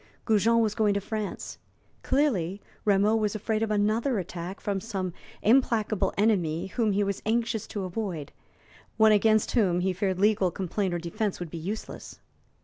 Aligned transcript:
Goujon 0.25 0.61
was 0.61 0.73
going 0.73 0.95
to 0.95 0.99
France. 0.99 1.59
Clearly, 2.01 2.59
Rameau 2.85 3.15
was 3.17 3.35
afraid 3.35 3.61
of 3.61 3.69
another 3.69 4.17
attack 4.17 4.59
from 4.59 4.81
some 4.81 5.13
implacable 5.43 6.11
enemy 6.17 6.65
whom 6.65 6.91
he 6.93 7.03
was 7.03 7.21
anxious 7.23 7.67
to 7.67 7.83
avoid 7.83 8.31
one 8.97 9.11
against 9.11 9.51
whom 9.51 9.81
he 9.81 9.93
feared 9.93 10.17
legal 10.19 10.49
complaint 10.49 10.95
or 10.95 10.97
defense 10.97 11.39
would 11.39 11.51
be 11.51 11.59
useless. 11.59 12.19